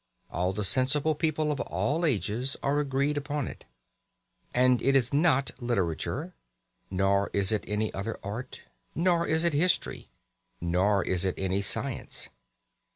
[0.31, 3.65] All the sensible people of all ages are agreed upon it.
[4.51, 6.33] And it is not literature,
[6.89, 8.61] nor is it any other art,
[8.95, 10.09] nor is it history,
[10.59, 12.29] nor is it any science.